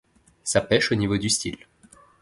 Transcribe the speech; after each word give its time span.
ça 0.43 0.61
pèche 0.61 0.91
au 0.91 0.95
niveau 0.95 1.19
du 1.19 1.29
style. 1.29 1.67